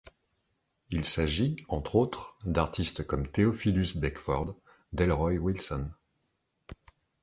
[0.89, 4.55] Il s'agit, entre autres, d'artistes comme Theophilus Beckford,
[4.93, 5.91] Delroy Wilson.